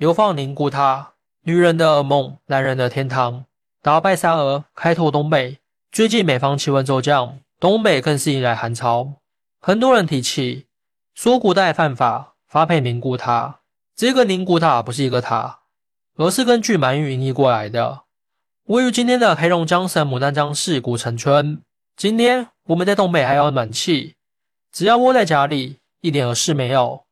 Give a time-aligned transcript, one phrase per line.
[0.00, 1.12] 流放宁古塔，
[1.42, 3.44] 女人的噩梦，男人的天堂。
[3.82, 5.58] 打败沙俄，开拓东北。
[5.92, 9.16] 最近北方气温骤降，东北更是迎来寒潮。
[9.60, 10.64] 很多人提起
[11.12, 13.60] 说古代犯法发配宁古塔，
[13.94, 15.58] 这个宁古塔不是一个塔，
[16.16, 18.04] 而是根据满语音译过来的。
[18.68, 21.60] 位于今天的黑龙江省牡丹江市古城村。
[21.94, 24.14] 今天我们在东北还有暖气，
[24.72, 27.04] 只要窝在家里，一点事没有。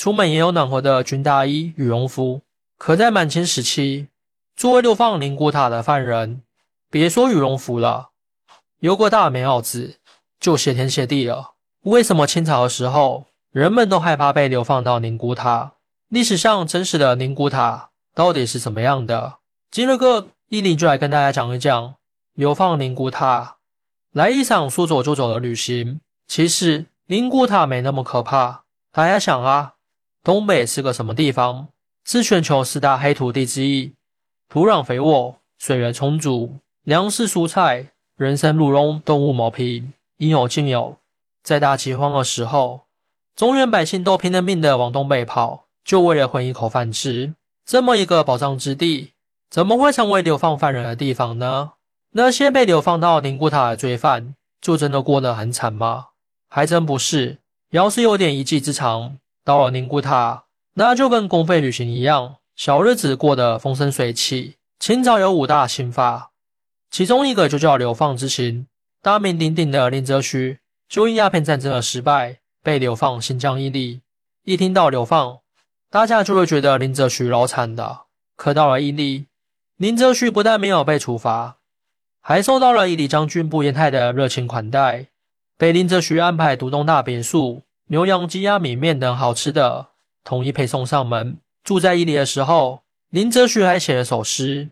[0.00, 2.40] 出门也有暖和的军大衣、羽绒服。
[2.78, 4.08] 可在满清时期，
[4.56, 6.40] 作为流放宁古塔的犯人，
[6.88, 8.08] 别说羽绒服了，
[8.78, 9.96] 有个大棉袄子
[10.40, 11.50] 就谢天谢地了。
[11.82, 15.72] 为什么清朝的时候，人们都害怕被流放到宁古塔？
[16.08, 19.34] 历史上真实的宁古塔到底是怎么样的？
[19.70, 21.96] 今日个伊林就来跟大家讲一讲
[22.32, 23.56] 流放宁古塔，
[24.12, 26.00] 来一场说走就走的旅行。
[26.26, 29.74] 其实宁古塔没那么可怕，大家想啊。
[30.22, 31.68] 东北是个什么地方？
[32.04, 33.94] 是全球四大黑土地之一，
[34.48, 40.98] 土壤肥沃，水源充足，粮食蔬菜、人参鹿茸、动物毛皮应有尽有。
[41.42, 42.82] 在大饥荒的时候，
[43.34, 47.34] 中原百姓都拼了命的往东北跑，就为了混一口饭吃。
[47.64, 49.12] 这么一个宝藏之地，
[49.48, 51.72] 怎么会成为流放犯人的地方呢？
[52.12, 56.08] 那些被流放到宁古塔的罪犯，就真的过得很惨吗？
[56.48, 57.38] 还真不是。
[57.70, 64.56] 要是有点一技之长，到了宁古塔，那就跟公费旅行一样，小日子过得风生水起。
[64.78, 66.30] 清朝有五大刑法，
[66.90, 68.66] 其中一个就叫流放之刑。
[69.02, 74.00] 大名鼎鼎的林则徐，就因鸦片战争的失败，被流放新疆伊犁。
[74.44, 75.40] 一听到流放，
[75.90, 78.02] 大家就会觉得林则徐老惨的。
[78.36, 79.26] 可到了伊犁，
[79.76, 81.58] 林则徐不但没有被处罚，
[82.22, 85.08] 还受到了伊犁将军步延泰的热情款待，
[85.58, 87.62] 被林则徐安排独栋大别墅。
[87.90, 89.88] 牛羊鸡鸭米面等好吃的
[90.22, 91.38] 统一配送上门。
[91.64, 94.70] 住在伊犁的时候，林则徐还写了首诗：“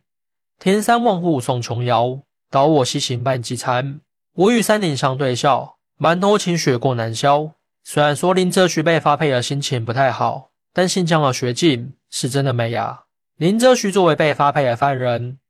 [0.61, 4.00] 天山万户送琼瑶，倒我西行半饥餐。
[4.34, 7.51] 我与山林相对笑，满头青雪过南霄。”
[7.83, 13.06] 虽然说林则徐被发配的心情不太好，但新疆的雪景是真的美啊。
[13.36, 15.40] 林则徐作为被发配的犯人，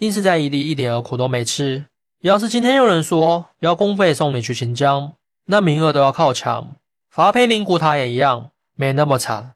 [0.00, 1.86] 硬是在伊犁一点苦都没吃。
[2.20, 5.14] 要是今天有人说要公费送你去新疆，
[5.46, 6.76] 那名额都要靠抢。
[7.16, 9.54] 发配宁古塔也一样，没那么惨，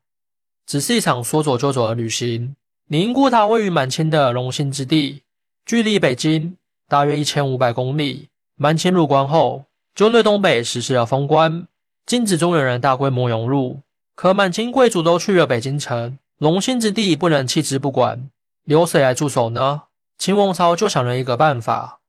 [0.65, 2.56] 只是一场说走就走的旅行。
[2.87, 5.25] 宁古塔位于满清的龙兴之地，
[5.66, 6.56] 距离北京
[6.88, 8.31] 大约一千五百公里。
[8.56, 11.66] 满清入关后，就对东北实施了封关，
[12.06, 13.81] 禁止中原人大规模涌入。
[14.15, 18.31] 可满清贵族都去了北京城，龙兴之地不能弃之不管，
[18.65, 19.82] 由谁来驻守呢？
[20.16, 22.00] 清王朝就想了一个办法，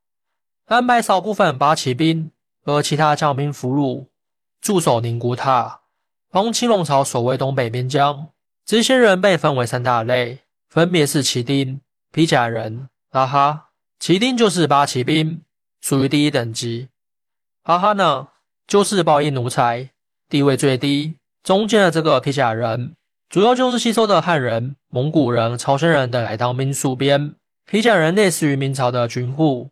[0.68, 2.32] 安排少部分八旗兵
[2.64, 4.06] 和其他将兵俘虏。
[4.62, 5.82] 驻守宁古塔，
[6.30, 8.30] 帮清龙朝守卫东北边疆。
[8.64, 13.70] 这些人被分为三大类，分别是旗丁、披甲人、拉哈。
[14.00, 15.42] 旗丁就是八旗兵，
[15.82, 16.90] 属于第一等级。
[17.64, 18.28] 哈哈呢，
[18.68, 19.90] 就是包役奴才，
[20.30, 21.16] 地位最低。
[21.44, 22.96] 中间的这个披甲人，
[23.30, 27.34] 主要就是吸收的汉人、蒙古人、朝鲜人等来当兵戍边。
[27.66, 29.72] 披甲人类似于明朝的军户，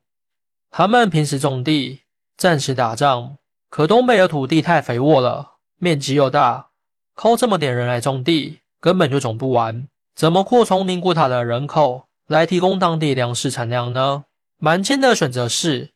[0.72, 2.01] 他们平时种地，
[2.35, 3.38] 战时打仗。
[3.69, 6.69] 可东北的土地太肥沃了，面积又大，
[7.13, 9.88] 靠这么点人来种地，根本就种不完。
[10.16, 14.25] 怎么扩充宁古塔的人口来提供当地粮食产量呢？
[14.58, 15.91] 满清的选择是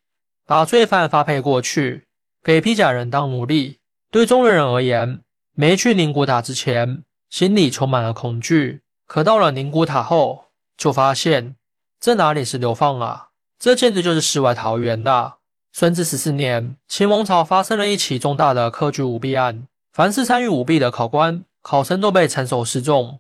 [0.45, 2.06] 把罪犯发配过去，
[2.44, 3.79] 给披甲人当奴隶。
[4.12, 5.22] 对中原人而言，
[5.53, 8.81] 没去宁古塔之前，心里充满了恐惧。
[9.07, 10.45] 可到了宁古塔后，
[10.78, 11.56] 就发现
[12.00, 13.29] 这哪里是流放啊？
[13.59, 15.38] 这简直就是世外桃源啊！
[15.73, 23.19] 顺治十四年，清王朝发生了一起重大的科举舞弊案，凡是参与舞弊的考官、考生都被斩首示众。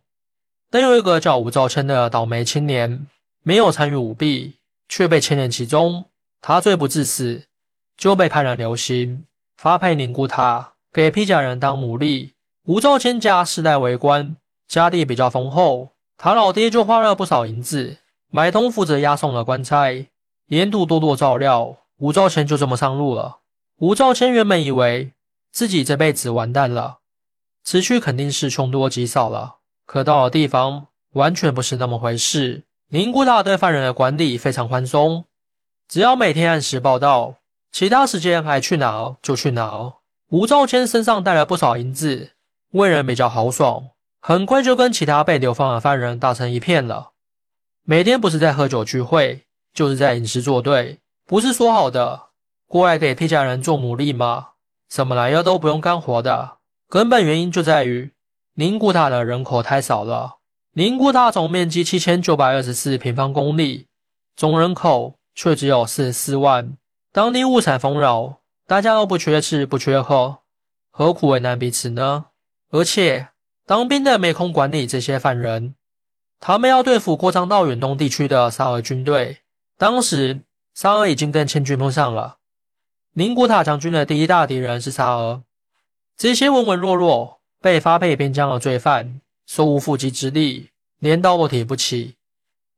[0.69, 3.07] 但有一个叫吴兆谦的倒霉青年，
[3.41, 6.05] 没有参与舞弊，却被牵连其中。
[6.41, 7.45] 他罪不至死，
[7.97, 9.25] 就被判了流刑，
[9.57, 12.33] 发配宁古塔，给披甲人当奴隶。
[12.65, 14.35] 吴兆谦家世代为官，
[14.67, 17.97] 家底比较丰厚，他老爹就花了不少银子，
[18.29, 20.07] 买通负责押送的官差，
[20.49, 21.77] 沿途多多照料。
[22.03, 23.37] 吴兆谦就这么上路了。
[23.77, 25.13] 吴兆谦原本以为
[25.53, 26.97] 自己这辈子完蛋了，
[27.63, 29.59] 此去肯定是凶多吉少了。
[29.85, 32.63] 可到了地方，完全不是那么回事。
[32.89, 35.23] 宁古塔对犯人的管理非常宽松，
[35.87, 37.37] 只要每天按时报到，
[37.71, 39.93] 其他时间爱去哪就去哪。
[40.27, 42.31] 吴兆谦身上带了不少银子，
[42.71, 47.11] 为人比较豪爽，很快就跟其他被流放的犯人打成一片了。
[47.85, 50.99] 每天不是在喝酒聚会，就是在吟诗作对。
[51.25, 52.27] 不是说好的
[52.67, 54.49] 过来给披甲人做奴隶吗？
[54.89, 56.57] 怎么来了都不用干活的？
[56.89, 58.11] 根本原因就在于
[58.55, 60.37] 宁古塔的人口太少了，
[60.73, 63.87] 宁古塔总面积七千九百二十四平方公里，
[64.35, 66.77] 总人口却只有四十四万。
[67.11, 70.39] 当地物产丰饶，大家都不缺吃不缺喝，
[70.91, 72.25] 何苦为难彼此呢？
[72.69, 73.29] 而且
[73.65, 75.75] 当兵的没空管理这些犯人，
[76.39, 79.39] 他们要对付扩张到远东地区的沙俄军队。
[79.77, 80.41] 当时
[80.73, 82.37] 沙俄已经跟千军碰上了，
[83.13, 85.43] 宁古塔将军的第一大敌人是沙俄。
[86.17, 92.15] 这些文文弱弱、被发配边疆的罪犯，手无缚鸡之力，连刀都提不起，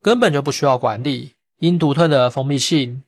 [0.02, 1.32] 根本就不需要管理。
[1.60, 3.04] 因独特的封闭性。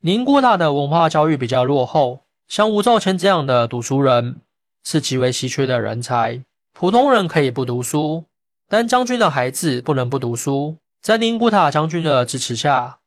[0.00, 4.40] 宁古塔的文化教育比较落后，像吴兆谦这样的读书人
[4.82, 6.42] 是极为稀缺的人才。
[6.72, 8.24] 普通人可以不读书，
[8.68, 10.78] 但将军的孩子不能不读书。
[11.00, 12.98] 在宁古塔将军的支持下，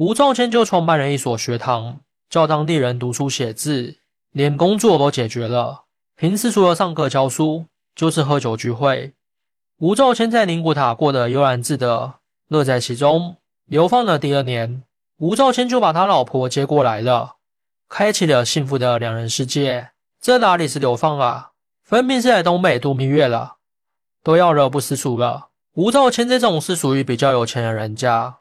[0.00, 2.00] 吴兆谦就创办了一所学堂，
[2.30, 3.98] 教当地人读书写字，
[4.30, 5.82] 连工作都解决了。
[6.16, 9.12] 平时除了上课教书，就是喝酒聚会。
[9.76, 12.14] 吴兆谦在宁古塔过得悠然自得，
[12.48, 13.36] 乐在其中。
[13.66, 14.82] 流放的第二年。
[15.18, 17.36] 吴兆谦就把他老婆接过来了，
[17.86, 19.90] 开启了幸福的两人世界。
[20.18, 21.50] 这哪里是流放啊，
[21.84, 23.56] 分明是在东北度蜜月了，
[24.24, 25.48] 都要惹不思蜀了。
[25.74, 28.38] 吴兆谦这种是属于比较有钱的人家，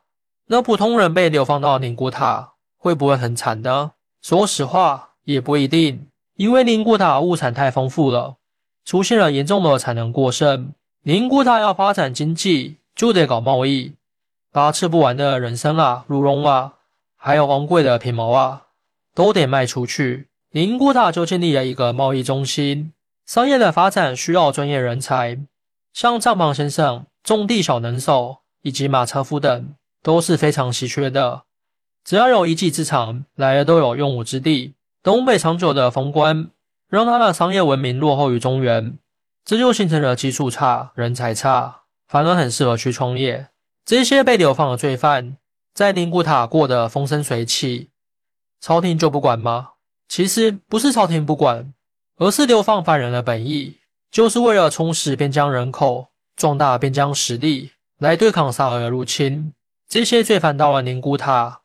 [0.51, 3.92] 那普通人被流放到宁古塔，会不会很惨呢？
[4.19, 6.07] 说实话，也不一定，
[6.38, 8.38] 因为宁古塔物产太丰富了，
[8.84, 10.74] 出现了严重的产能过剩。
[11.04, 13.94] 宁古塔要发展经济，就得搞贸易。
[14.51, 16.74] 把吃不完的人参啊、鹿茸啊，
[17.16, 18.63] 还有昂贵的皮毛啊，
[19.13, 20.30] 都得卖出去。
[20.54, 22.92] 宁古塔就建立了一个贸易中心。
[23.28, 25.38] 商业的发展需要专业人才，
[25.94, 31.44] 像帐篷先生、种地小能手以及马车夫等都是非常稀缺的。
[32.04, 34.74] 只要有一技之长，来了都有用武之地。
[35.01, 36.50] 东北长久的封关，
[36.90, 38.98] 让他的商业文明落后于中原，
[39.46, 43.48] 这就形成了技术差、人才差，反而很适合去创业。
[43.86, 45.38] 这些被流放的罪犯
[45.74, 47.90] 在宁古塔过得风生水起，
[48.60, 49.72] 朝廷就不管吗？
[50.07, 51.74] 其实不是朝廷不管，
[52.18, 53.78] 而是流放犯人的本意
[54.12, 59.54] 就是为了充实边疆人口，壮大边疆实力，来对抗沙俄的入侵。
[59.90, 61.62] 这些罪犯到了宁古塔，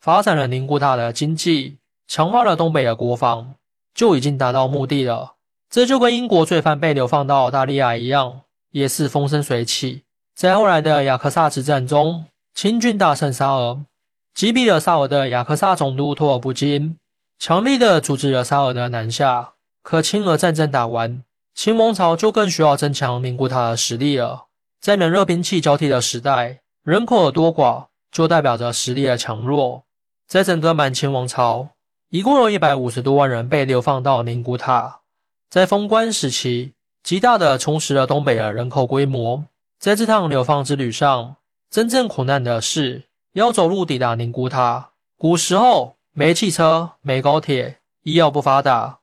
[0.00, 3.56] 发展了宁古塔的经济，强化了东北的国防，
[3.92, 5.34] 就已经达到目的了。
[5.68, 10.04] 这就跟英国罪犯被流放到澳大利亚一样，也是风生水起。
[10.36, 13.84] 在后来的雅克萨之战中，清军大胜沙俄，
[14.32, 16.96] 击毙了沙俄的雅克萨总督托尔布金，
[17.40, 19.54] 强力的阻止了沙俄的南下。
[19.82, 21.24] 可清俄战争打完，
[21.56, 24.44] 清王朝就更需要增强宁古塔的实力了。
[24.80, 29.84] 在冷热兵器交替的时代，人口的多寡就代表着实力的强弱。
[30.26, 31.70] 在整个满清王朝，
[32.10, 35.00] 一共有一百五十多万人被流放到宁古塔，
[35.48, 39.46] 在封关时期，极大的充实了东北的人口规模。
[39.78, 41.36] 在这趟流放之旅上，
[41.70, 44.90] 真正苦难的是要走路抵达宁古塔。
[45.16, 48.98] 古时候没汽车、没高铁，医药不发达，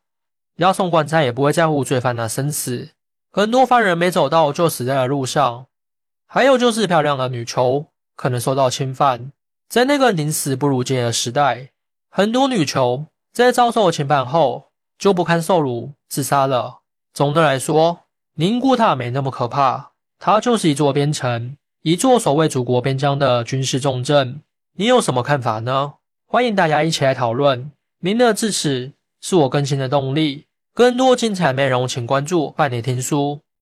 [0.58, 2.90] 押送棺材也不会在乎罪犯的生死。
[3.32, 5.66] 很多犯人没走到就死在了路上。
[6.34, 9.34] 还有就是漂亮的女囚可能受到侵犯。
[9.68, 11.72] 在那个宁死不如 chết 的时代，
[12.10, 14.68] 很多女囚在遭受侵犯后
[14.98, 16.80] 就不堪受辱自杀了。
[17.14, 18.04] 总的来说，
[18.36, 19.92] 宁古塔没那么可怕。
[20.20, 24.42] 它就是一座边城，一座守卫祖国边疆的军事重镇。
[24.78, 25.96] 你有什么看法呢？
[26.26, 27.74] 欢迎大家一起来讨论。
[28.00, 30.46] 您的支持是我更新的动力。
[30.74, 33.42] 更多精彩内容，请关注伴你听书。